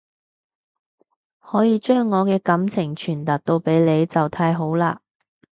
[1.39, 4.97] 可以將我嘅感情傳達到俾你就太好喇